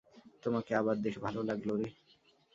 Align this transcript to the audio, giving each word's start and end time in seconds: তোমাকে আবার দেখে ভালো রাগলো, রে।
তোমাকে 0.43 0.71
আবার 0.75 0.95
দেখে 0.97 1.19
ভালো 1.19 1.39
রাগলো, 1.41 1.73
রে। 1.75 1.87